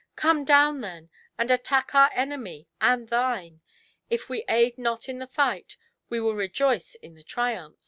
[0.15, 3.61] Come down, then, and attack our enemy and thine;
[4.09, 5.77] if we aid not in the fight,
[6.09, 7.77] we wiU rejoice in the triumph.